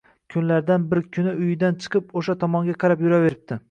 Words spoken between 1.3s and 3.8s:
uyidan chiqib, oʻsha tomonga qarab yuraveribdi